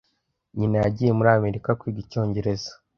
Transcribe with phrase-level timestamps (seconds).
[0.57, 2.71] Nyina yagiye muri Amerika kwiga icyongereza.